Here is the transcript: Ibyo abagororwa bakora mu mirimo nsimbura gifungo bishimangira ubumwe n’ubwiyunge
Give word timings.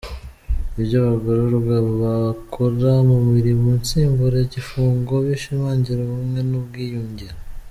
Ibyo 0.79 0.95
abagororwa 1.01 1.75
bakora 2.25 2.91
mu 3.09 3.17
mirimo 3.31 3.67
nsimbura 3.81 4.39
gifungo 4.53 5.13
bishimangira 5.27 5.99
ubumwe 6.05 6.39
n’ubwiyunge 6.49 7.27